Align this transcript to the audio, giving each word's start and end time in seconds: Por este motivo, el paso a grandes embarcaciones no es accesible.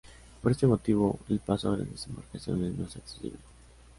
Por 0.41 0.51
este 0.51 0.65
motivo, 0.65 1.19
el 1.29 1.37
paso 1.39 1.69
a 1.71 1.75
grandes 1.75 2.07
embarcaciones 2.07 2.73
no 2.73 2.87
es 2.87 2.95
accesible. 2.95 3.37